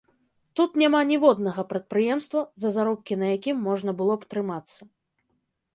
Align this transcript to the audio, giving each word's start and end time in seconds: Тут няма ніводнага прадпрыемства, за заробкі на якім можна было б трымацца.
Тут 0.59 0.71
няма 0.83 1.01
ніводнага 1.09 1.65
прадпрыемства, 1.73 2.41
за 2.63 2.69
заробкі 2.77 3.13
на 3.21 3.27
якім 3.37 3.61
можна 3.69 3.91
было 4.03 4.13
б 4.23 4.33
трымацца. 4.35 4.81